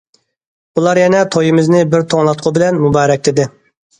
[0.79, 3.49] ئۇلار يەنە تويىمىزنى بىر توڭلاتقۇ بىلەن مۇبارەكلىدى.